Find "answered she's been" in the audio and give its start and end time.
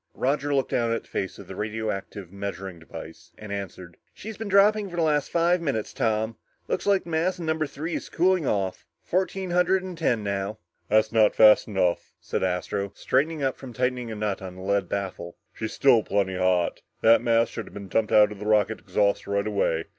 3.51-4.47